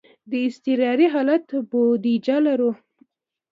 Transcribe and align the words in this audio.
د 0.29 0.31
اضطراري 0.47 1.07
حالت 1.13 1.47
بودیجه 1.69 2.37
لرو؟ 2.45 2.71